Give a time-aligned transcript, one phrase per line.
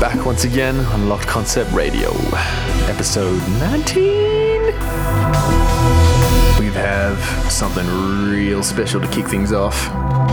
[0.00, 2.10] back once again on Locked Concept Radio,
[2.88, 4.62] episode 19.
[6.58, 7.18] We have
[7.50, 7.86] something
[8.30, 9.88] real special to kick things off.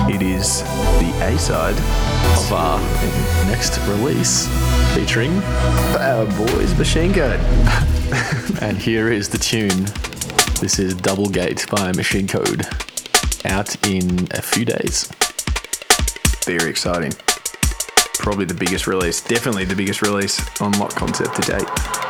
[0.09, 1.75] It is the A side
[2.37, 2.79] of our
[3.47, 4.47] next release
[4.95, 5.37] featuring
[5.99, 7.41] our Boys MachineCode.
[8.61, 9.85] and here is the tune.
[10.61, 12.65] This is Doublegate by MachineCode,
[13.45, 15.11] out in a few days.
[16.45, 17.13] Very exciting.
[18.17, 21.67] Probably the biggest release, definitely the biggest release on Locked Concept to date.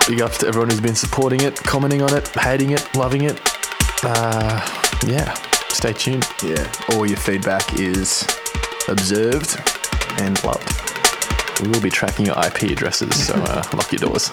[0.08, 3.40] Big ups to everyone who's been supporting it, commenting on it, hating it, loving it.
[4.04, 4.60] Uh,
[5.06, 5.34] yeah,
[5.70, 6.26] stay tuned.
[6.44, 8.24] Yeah, all your feedback is
[8.88, 9.60] observed
[10.20, 11.62] and loved.
[11.62, 14.30] We will be tracking your IP addresses, so uh, lock your doors.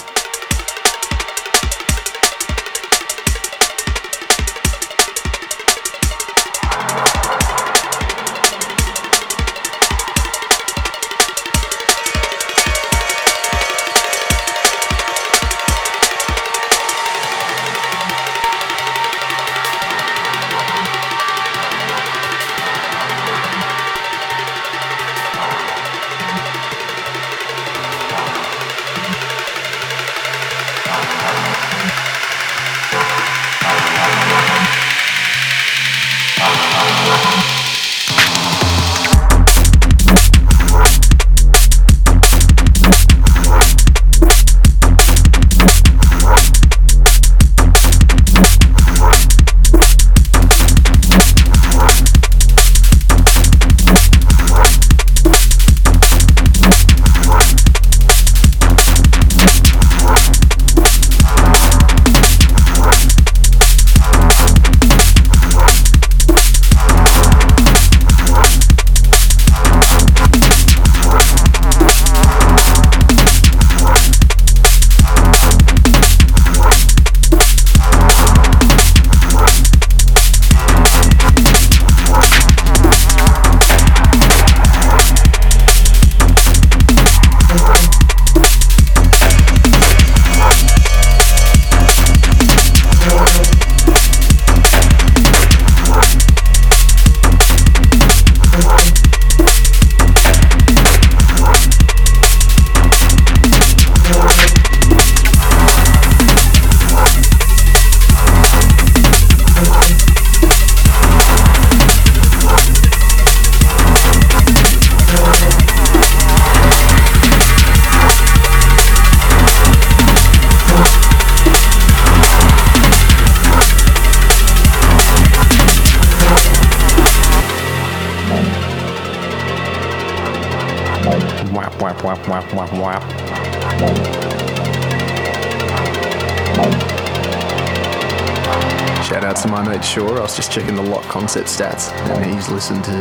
[140.34, 142.92] Was just checking the Locked Concept stats, and he's listened to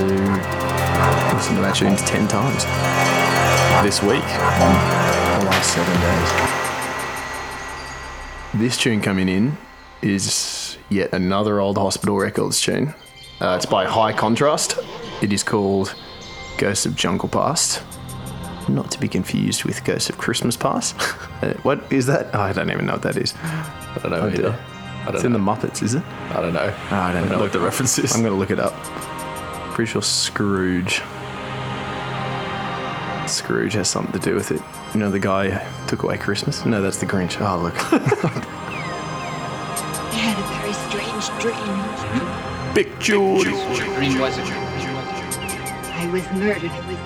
[1.34, 2.64] listened to that tune ten times
[3.84, 5.94] this week, the last seven
[8.54, 8.62] days.
[8.62, 9.58] This tune coming in
[10.04, 12.94] is yet another old Hospital Records tune.
[13.42, 14.78] Uh, it's by High Contrast.
[15.24, 15.96] It is called
[16.60, 17.82] Ghosts of Jungle Past.
[18.70, 20.96] Not to be confused with Ghosts of Christmas Past.
[21.44, 22.28] Uh, what is that?
[22.34, 23.34] Oh, I don't even know what that is.
[23.44, 24.38] I don't know Oh, either.
[24.44, 24.60] dear.
[25.02, 26.04] I don't It's in the Muppets, is it?
[26.36, 26.74] I don't know.
[26.90, 27.40] I don't know.
[27.40, 28.16] what the reference is.
[28.16, 28.74] I'm going to look it up.
[29.74, 31.02] Pretty sure Scrooge.
[33.28, 34.62] Scrooge has something to do with it.
[34.94, 36.66] You know the guy who took away Christmas?
[36.66, 37.40] No, that's the Grinch.
[37.40, 37.74] Oh, look.
[40.12, 42.74] I had a very strange dream.
[42.74, 43.44] Big George.
[43.44, 44.46] Dream was it?
[44.46, 46.72] I was murdered.
[46.72, 46.98] I was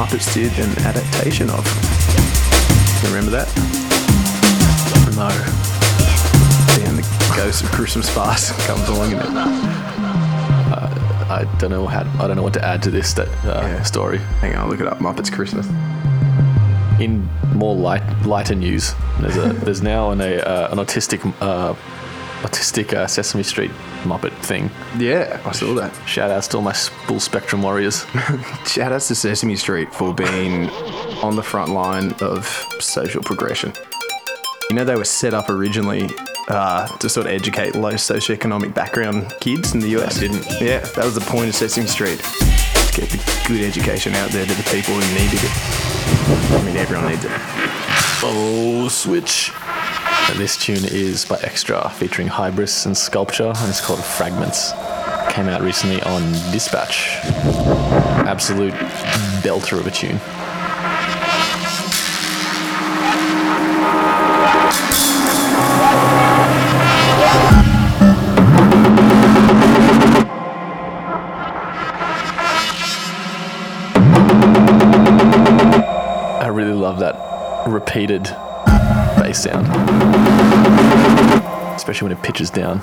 [0.00, 1.62] Muppets did an adaptation of.
[3.04, 3.46] Remember that?
[5.14, 5.28] No.
[6.88, 9.26] And the Ghost of Christmas Past comes along in it.
[11.28, 12.00] I don't know how.
[12.18, 13.82] I don't know what to add to this that, uh, Yeah.
[13.82, 14.16] story.
[14.40, 15.00] Hang on, I'll look it up.
[15.00, 15.66] Muppets Christmas.
[16.98, 21.74] In more light, lighter news, there's a there's now an a, uh, an autistic uh,
[22.42, 23.70] autistic uh, Sesame Street
[24.02, 24.70] Muppet thing.
[24.98, 25.94] Yeah, I saw that.
[26.08, 28.06] Shout outs to all my full spectrum warriors.
[28.66, 30.70] Shout outs to Sesame Street for being
[31.22, 32.46] on the front line of
[32.80, 33.72] social progression.
[34.70, 36.08] You know, they were set up originally
[36.48, 40.18] uh, to sort of educate low socioeconomic background kids in the US.
[40.18, 40.46] I didn't.
[40.60, 42.18] Yeah, that was the point of Sesame Street.
[42.20, 45.50] To get the good education out there to the people who needed it.
[46.52, 47.30] I mean, everyone needs it.
[48.22, 49.52] Oh, switch.
[50.36, 54.72] This tune is by Xtrah, featuring Hybris and Skulpture, and it's called Fragments.
[55.30, 57.18] Came out recently on Dispatch.
[58.26, 58.72] Absolute
[59.42, 60.18] belter of a tune.
[76.40, 78.34] I really love that repeated
[79.30, 79.66] bass sound,
[81.76, 82.80] especially when it pitches down.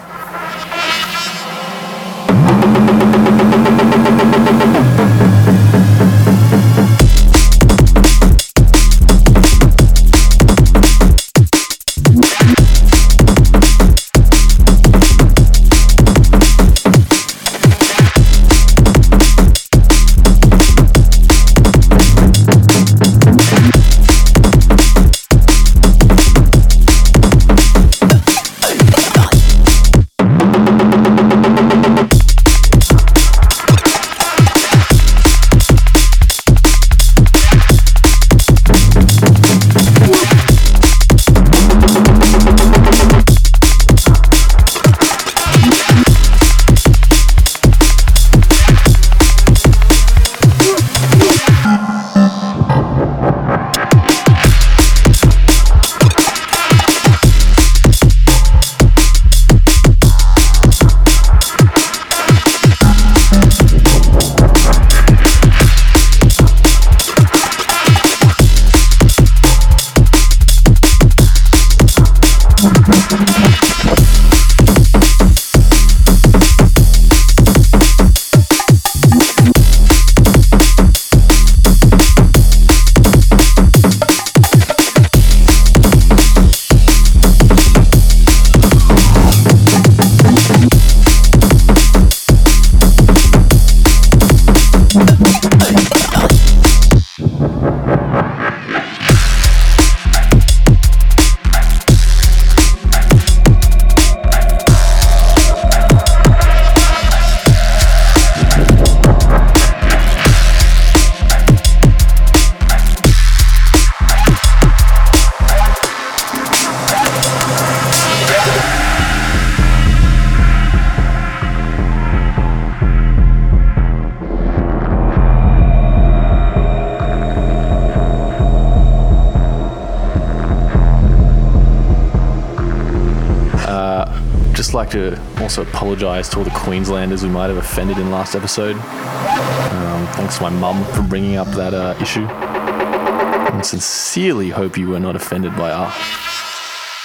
[134.88, 138.76] Like to also apologise to all the Queenslanders we might have offended in last episode.
[138.76, 142.26] Um, thanks to my mum for bringing up that uh, issue.
[142.26, 145.92] And sincerely hope you were not offended by our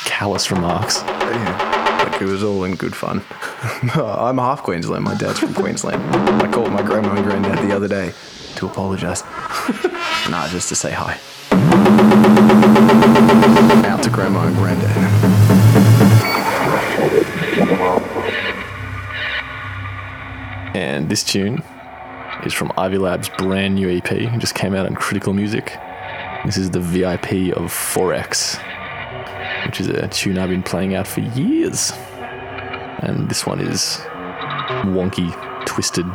[0.05, 1.03] callous remarks.
[1.03, 3.25] Yeah, like it was all in good fun.
[3.95, 5.05] I'm half Queensland.
[5.05, 6.03] My dad's from Queensland.
[6.43, 8.13] I called my grandma and granddad the other day
[8.57, 9.25] to apologise.
[10.31, 11.19] nah, just to say hi.
[13.89, 15.32] Out to grandma and granddad.
[20.75, 21.63] And this tune
[22.45, 24.11] is from Ivy Lab's brand new EP.
[24.11, 25.77] It just came out on Critical Music.
[26.47, 28.57] This is the VIP of Forex,
[29.67, 31.93] which is a tune I've been playing out for years.
[33.01, 33.99] And this one is
[34.85, 35.31] wonky,
[35.67, 36.07] twisted,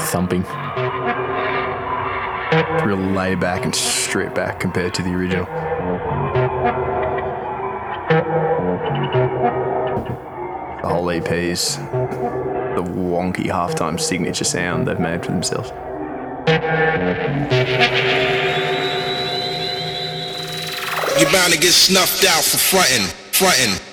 [0.00, 0.44] thumping.
[2.84, 5.44] Real laid back and straight back compared to the original.
[10.80, 11.99] The whole EP's the
[13.00, 15.70] wonky halftime signature sound they've made for themselves.
[21.18, 23.89] You're bound to get snuffed out for frontin', frontin'.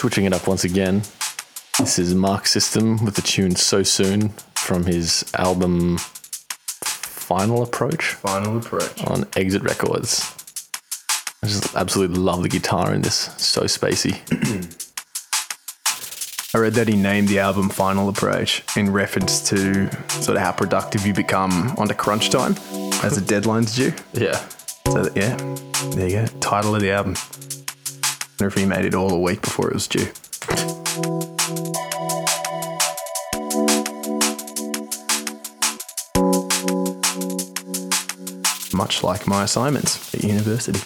[0.00, 1.02] Switching it up once again,
[1.78, 8.56] this is Mark System with the tune So Soon from his album Final Approach Final
[8.56, 9.04] approach.
[9.04, 10.34] on Exit Records.
[11.42, 14.16] I just absolutely love the guitar in this, so spacey.
[16.54, 20.52] I read that he named the album Final Approach in reference to sort of how
[20.52, 22.54] productive you become onto crunch time
[23.04, 23.92] as the deadline's due.
[24.14, 24.38] Yeah.
[24.86, 25.36] So, that, yeah,
[25.94, 26.40] there you go.
[26.40, 27.16] Title of the album.
[28.46, 30.08] If he made it all a week before it was due.
[38.72, 40.80] Much like my assignments at university.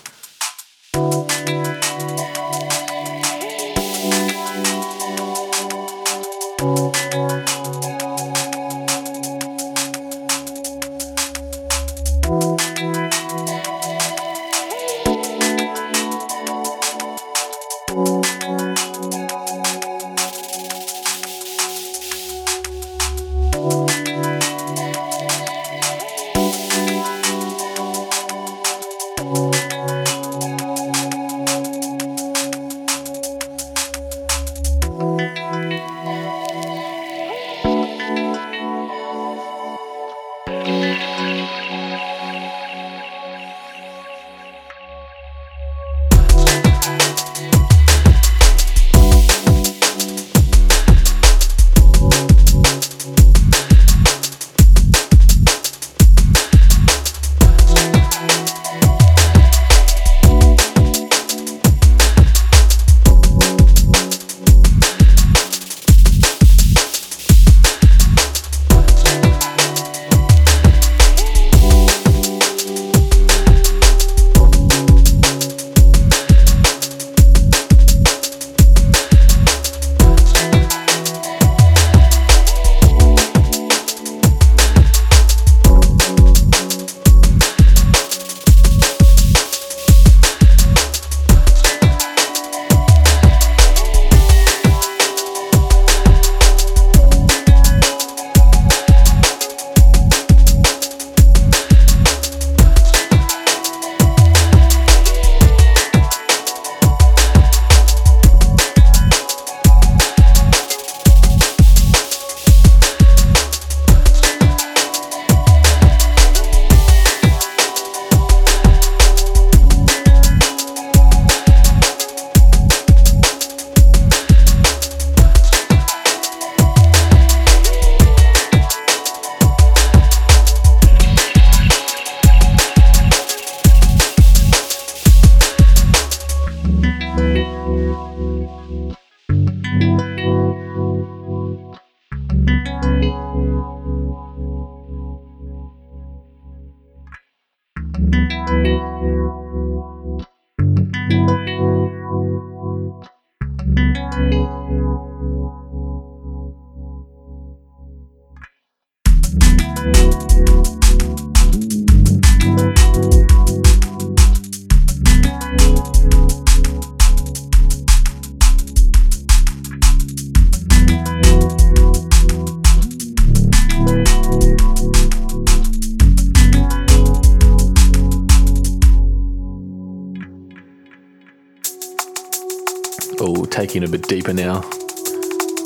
[183.27, 184.61] Oh, taking a bit deeper now.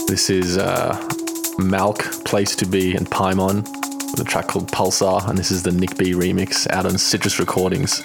[0.06, 0.94] This is uh,
[1.58, 3.64] Malk, Place 2B, and Paimon
[4.12, 8.00] with a track called Pulsar, and this is the Nickbee remix out on Citrus Recordings.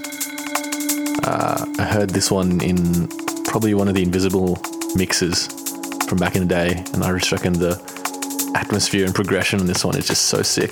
[1.24, 3.08] Uh, I heard this one in
[3.46, 4.58] probably one of the Invisible
[4.96, 5.46] mixes
[6.08, 7.80] from back in the day, and I just reckon the
[8.56, 10.72] atmosphere and progression on this one is just so sick.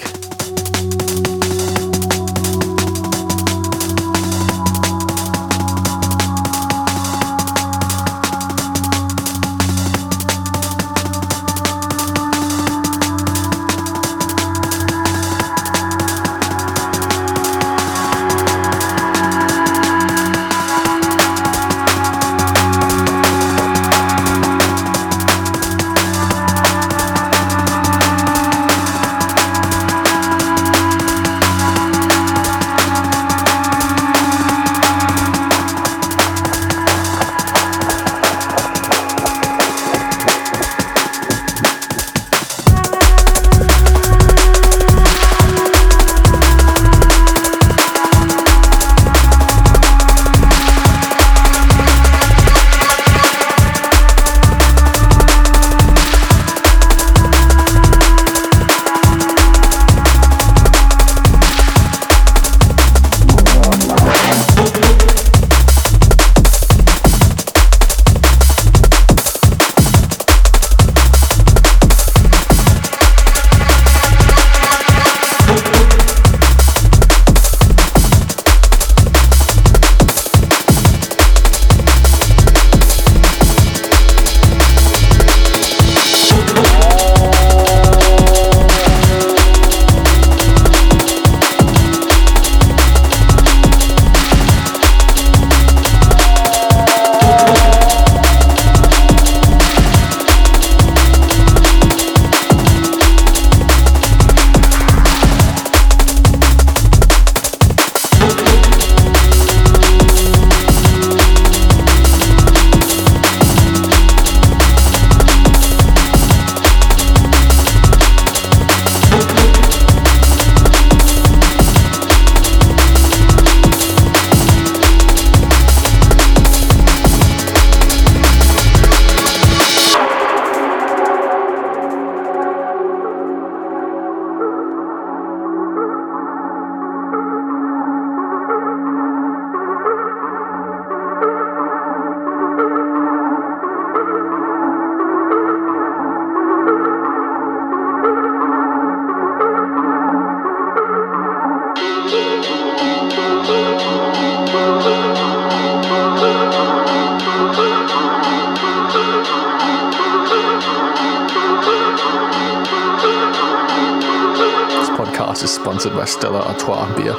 [165.91, 167.13] Sponsored by Stella Artois beer.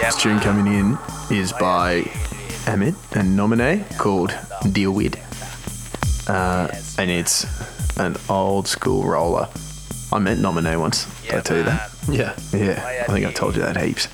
[0.00, 0.98] This tune coming in
[1.30, 2.02] is by
[2.66, 4.36] Amit and Nomine called
[4.72, 5.20] Deal Wid.
[6.26, 7.46] Uh, and it's
[7.98, 9.48] an old school roller.
[10.12, 11.06] I met Nomine once.
[11.22, 11.90] Did I tell you that?
[12.08, 12.34] Yeah.
[12.52, 14.08] Yeah, I think I've told you that heaps.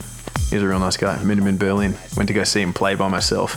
[0.50, 1.22] He's a real nice guy.
[1.24, 1.96] Met him in Berlin.
[2.16, 3.56] Went to go see him play by myself.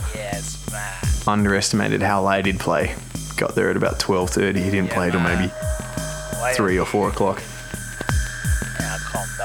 [1.28, 2.94] Underestimated how late he'd play.
[3.40, 4.62] Got there at about 12.30.
[4.62, 5.50] He didn't play till maybe
[6.54, 7.42] 3 or 4 o'clock.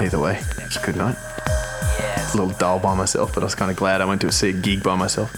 [0.01, 1.15] Either way, it's a good night.
[1.17, 4.49] A little dull by myself, but I was kind of glad I went to see
[4.49, 5.31] a gig by myself.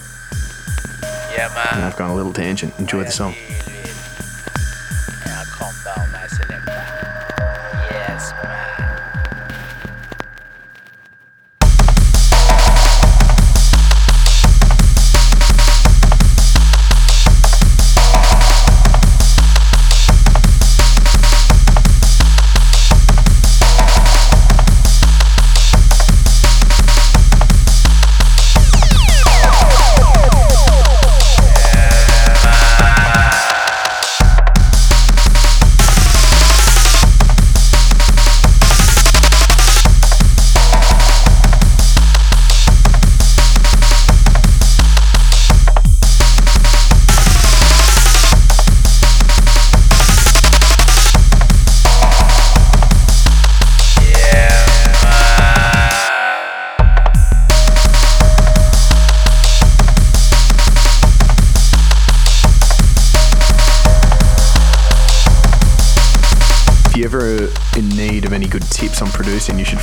[1.38, 1.84] Yeah, And man.
[1.84, 2.74] I've gone a little tangent.
[2.80, 3.36] Enjoy the song.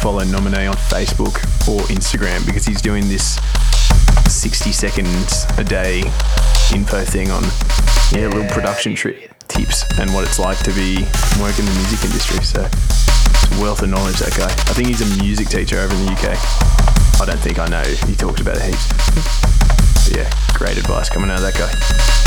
[0.04, 1.36] Follow Nomine on Facebook
[1.66, 3.38] or Instagram because he's doing this
[4.28, 6.00] 60 seconds a day
[6.74, 7.42] info thing on
[8.12, 10.96] yeah, little production tri- tips and what it's like to be
[11.40, 12.44] working in the music industry.
[12.44, 14.52] So it's a wealth of knowledge, that guy.
[14.52, 16.36] I think he's a music teacher over in the UK.
[17.18, 17.82] I don't think I know.
[18.06, 18.86] He talks about it heaps.
[20.04, 22.23] But yeah, great advice coming out of that guy.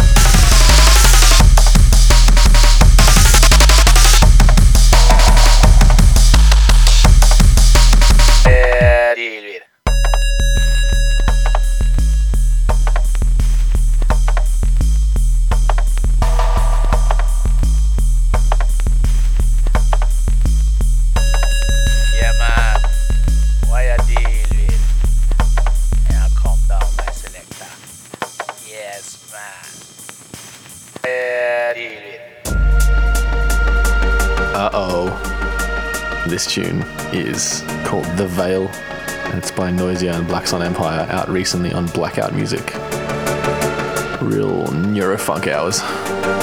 [34.58, 36.26] Uh oh.
[36.28, 36.82] This tune
[37.14, 41.86] is called The Veil, and it's by Noisia and Black Sun Empire, out recently on
[41.86, 42.74] Blackout Music.
[44.20, 46.37] Real neurofunk hours.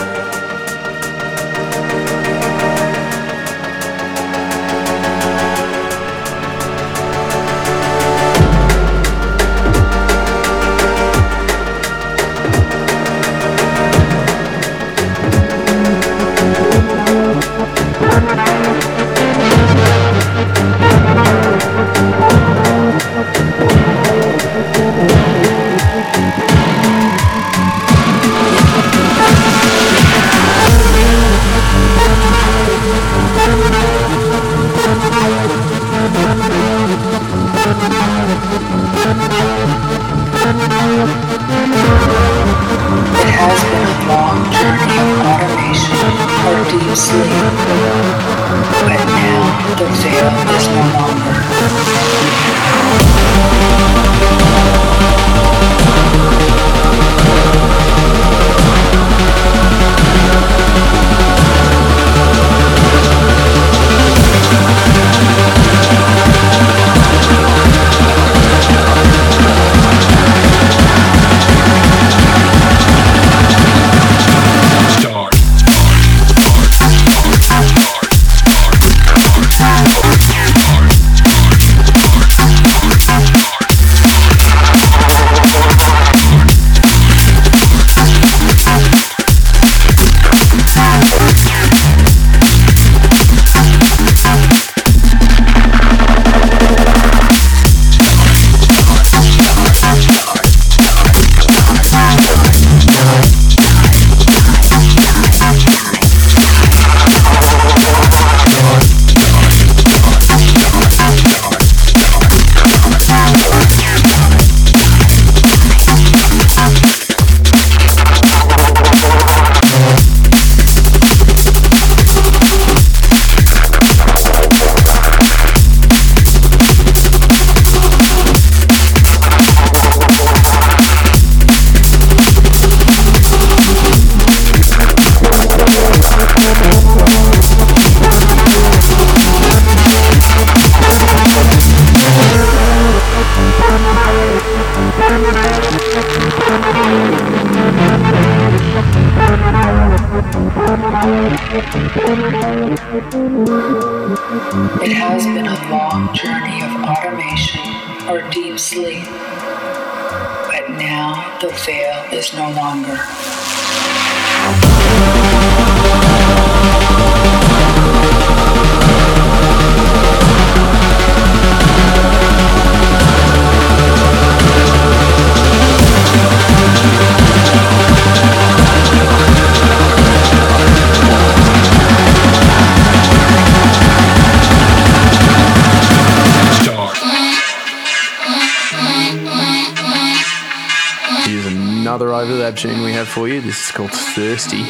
[194.14, 194.62] Thirsty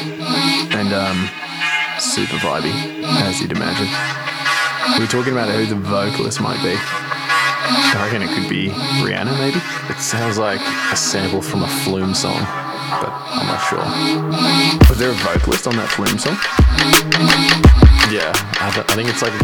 [0.73, 1.29] and um,
[1.99, 2.73] super vibey,
[3.29, 3.89] as you'd imagine.
[4.99, 6.75] We are talking about who the vocalist might be.
[6.79, 8.69] I reckon it could be
[9.05, 9.61] Rihanna, maybe.
[9.93, 13.85] It sounds like a sample from a Flume song, but I'm not sure.
[14.89, 16.39] Was there a vocalist on that Flume song?
[18.11, 18.33] Yeah,
[18.65, 19.35] I, I think it's like,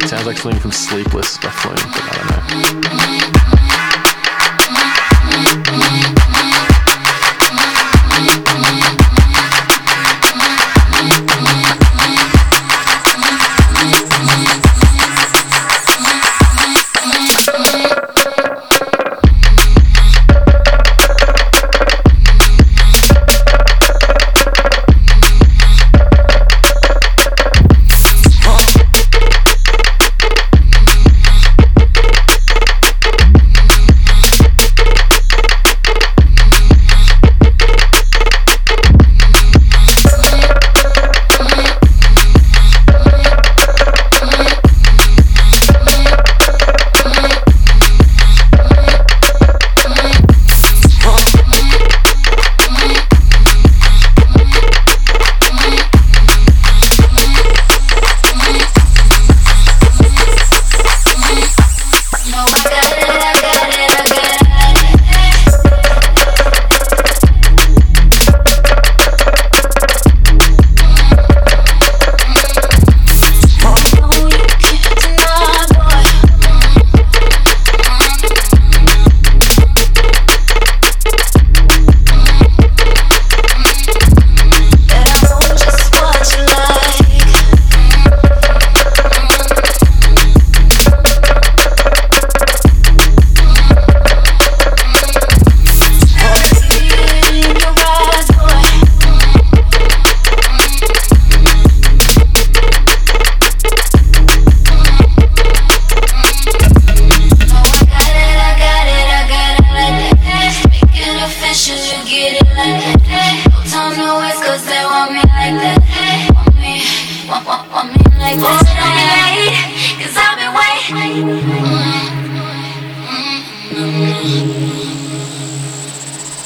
[0.00, 3.39] it sounds like something from Sleepless by Flume, but I don't know.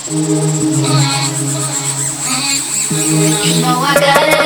[0.07, 0.13] You
[3.63, 4.44] know I got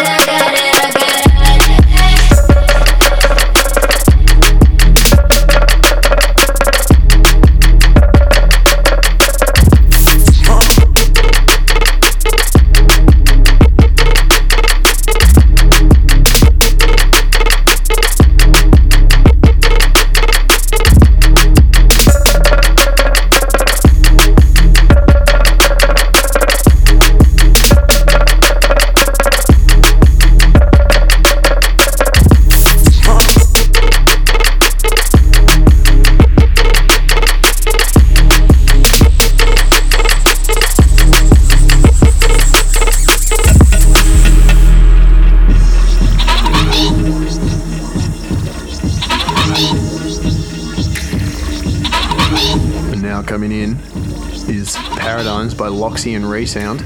[56.06, 56.78] And Resound.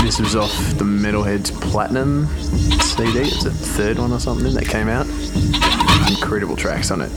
[0.00, 2.28] This was off the Metalheadz Platinum
[2.80, 3.18] CD.
[3.18, 5.06] It's the third one or something that came out.
[6.08, 7.10] Incredible tracks on it.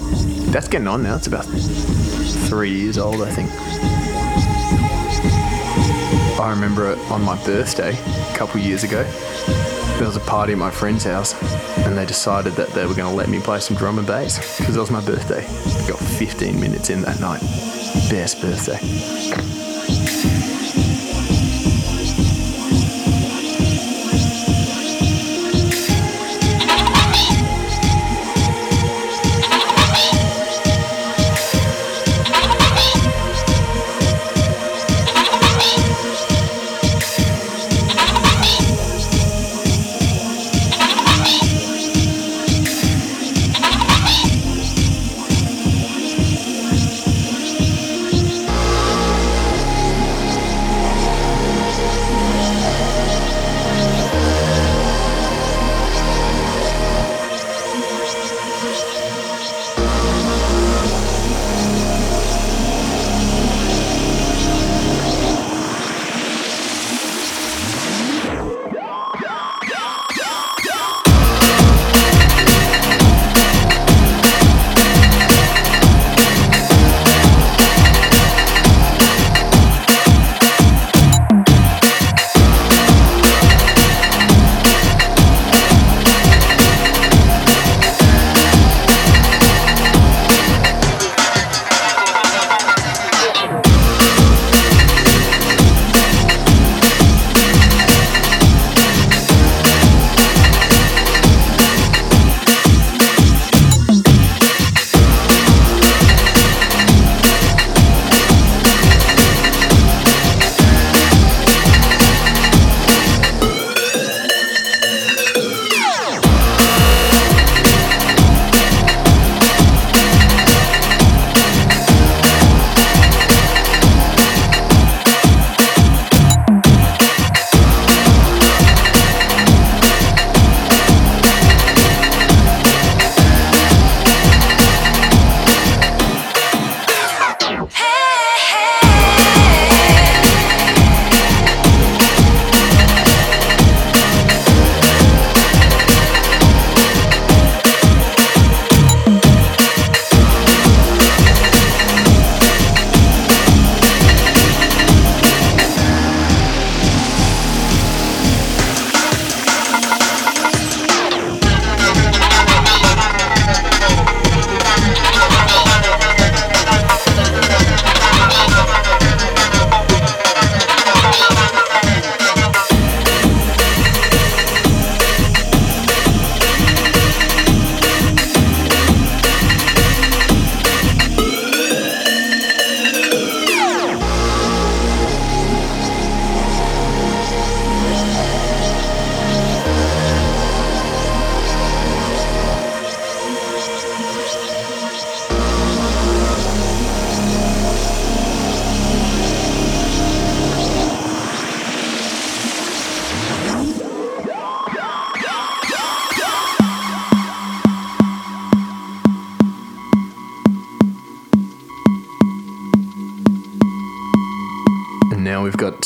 [0.51, 1.15] That's getting on now.
[1.15, 3.51] It's about three years old, I think.
[6.39, 7.95] I remember it on my birthday
[8.33, 9.03] a couple years ago.
[9.99, 11.35] There was a party at my friend's house,
[11.85, 14.57] and they decided that they were going to let me play some drum and bass
[14.57, 15.45] because it was my birthday.
[15.45, 17.41] I Got 15 minutes in that night.
[18.09, 19.40] Best birthday.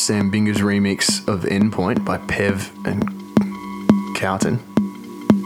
[0.06, 3.10] Sam Binga's remix of Endpoint by Pev and
[4.16, 4.60] Kowton.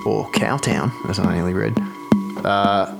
[0.05, 1.79] Or Cowtown, as I nearly read.
[2.43, 2.93] Uh,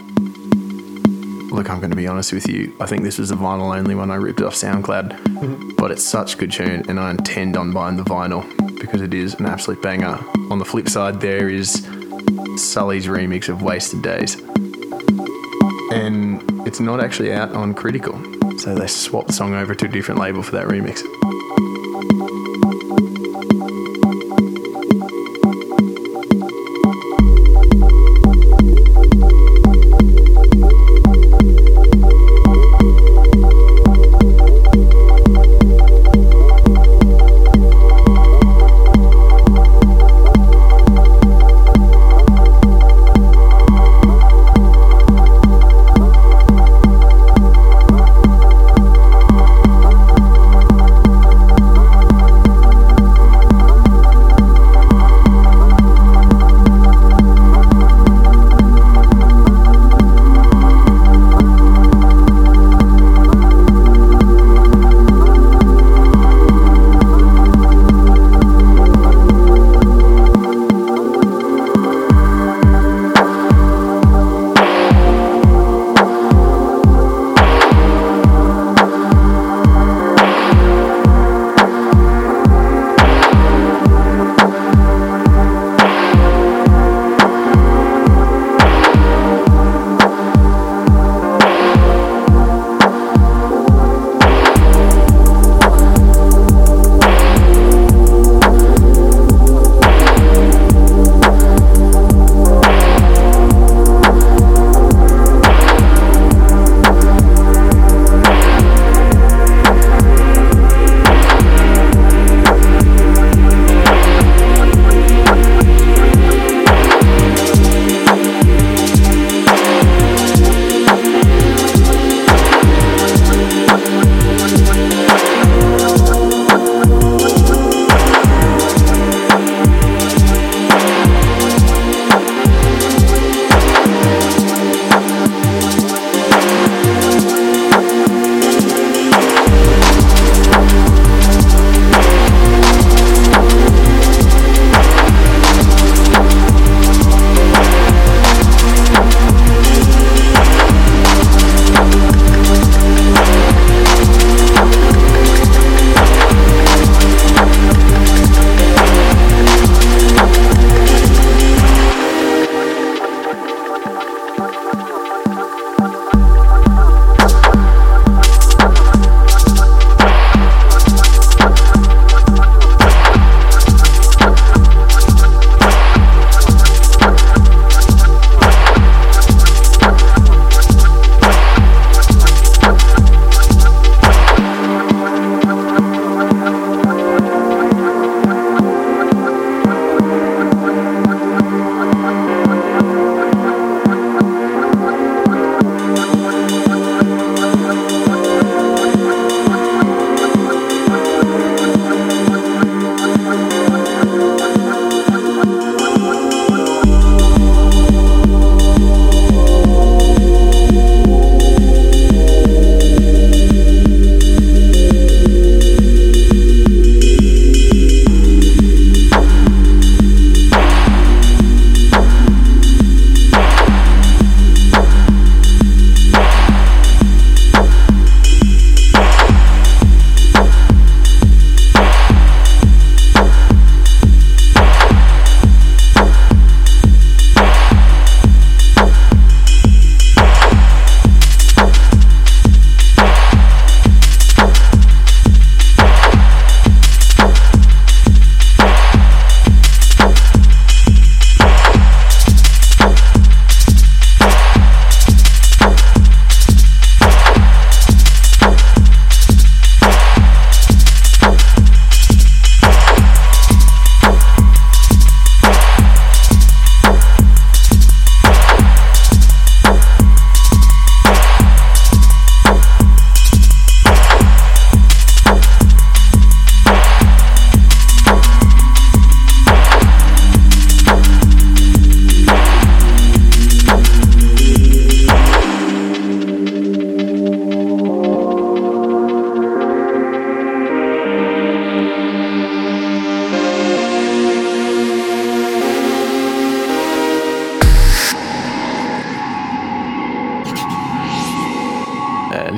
[1.54, 2.74] look, I'm going to be honest with you.
[2.80, 6.36] I think this was the vinyl only one I ripped off SoundCloud, but it's such
[6.36, 8.48] a good tune, and I intend on buying the vinyl
[8.80, 10.18] because it is an absolute banger.
[10.50, 11.86] On the flip side, there is
[12.56, 14.36] Sully's remix of Wasted Days,
[15.92, 18.18] and it's not actually out on Critical,
[18.70, 21.02] so they swapped the song over to a different label for that remix.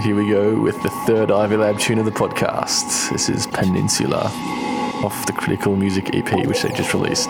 [0.02, 3.12] Here we go with the third Ivy Lab tune of the podcast.
[3.12, 4.32] This is Peninsula
[5.04, 7.30] off the Critical Music EP, which they just released.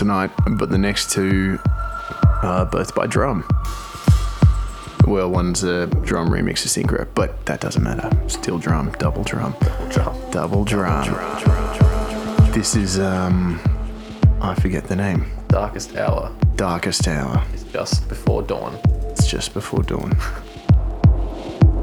[0.00, 1.58] Tonight, but the next two
[2.42, 3.44] are both by Djrum.
[5.06, 8.10] Well, one's a Djrum remix of Synkro, but that doesn't matter.
[8.26, 10.30] Still drum, double drum, double drum.
[10.30, 11.04] double drum.
[12.52, 13.60] This is um,
[14.40, 15.26] I forget the name.
[15.48, 17.44] Darkest Hour Darkest Hour.
[17.52, 18.78] It's just before dawn.
[19.10, 20.16] It's just before dawn.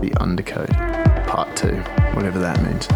[0.02, 0.70] The Undercoat,
[1.28, 1.76] Part Two,
[2.16, 2.88] whatever that means.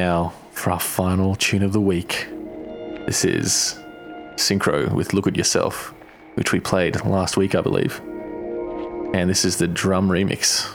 [0.00, 2.26] Now for our final tune of the week.
[3.04, 3.78] This is
[4.36, 5.92] Synkro with Look at Yourself,
[6.36, 8.00] which we played last week, I believe.
[9.12, 10.74] And this is the Djrum remix.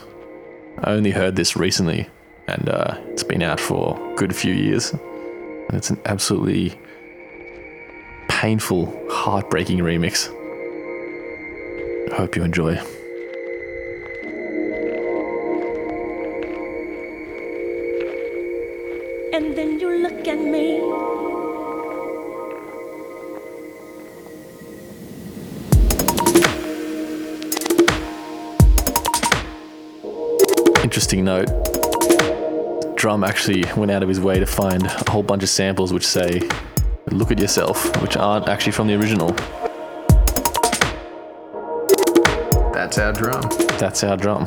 [0.78, 2.08] I only heard this recently,
[2.46, 4.92] and uh, it's been out for a good few years.
[4.92, 6.78] And it's an absolutely
[8.28, 10.28] painful, heartbreaking remix.
[12.12, 12.80] I hope you enjoy.
[31.26, 31.48] Note.
[32.96, 36.06] Djrum actually went out of his way to find a whole bunch of samples which
[36.06, 36.40] say
[37.10, 39.32] Look at Yourself, which aren't actually from the original.
[42.72, 43.42] That's our drum.
[43.76, 44.46] That's our drum.